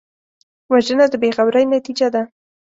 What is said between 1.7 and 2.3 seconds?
نتیجه ده